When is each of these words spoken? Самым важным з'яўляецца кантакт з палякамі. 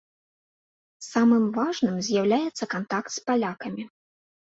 Самым 1.09 1.45
важным 1.59 1.95
з'яўляецца 2.09 2.63
кантакт 2.75 3.09
з 3.21 3.25
палякамі. 3.31 3.83